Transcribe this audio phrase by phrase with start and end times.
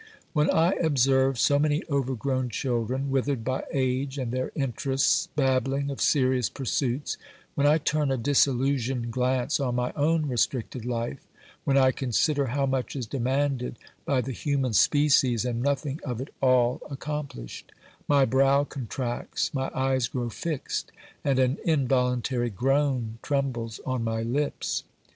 [0.33, 6.01] When I observe so many overgrown children, withered by age and their interests, babbling of
[6.01, 7.17] serious pursuits;
[7.53, 11.27] when I turn a disillusionised glance on my own restricted life;
[11.65, 16.33] when I consider how much is demanded by the human species and nothing of it
[16.41, 17.71] all accomplished;
[18.07, 20.91] my brow con tracts, my eyes grow fixed,
[21.23, 24.83] and an involuntary groan trembles on my lips.